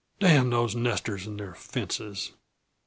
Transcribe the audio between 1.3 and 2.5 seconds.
their fences!"